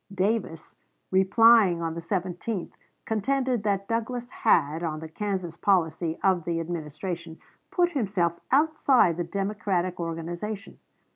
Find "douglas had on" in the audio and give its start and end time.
3.87-4.99